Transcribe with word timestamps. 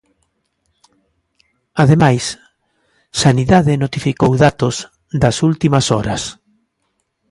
Ademais, 1.83 2.23
Sanidade 3.21 3.81
notificou 3.83 4.31
datos 4.45 4.75
das 5.21 5.35
últimas 5.49 5.85
horas. 5.93 6.21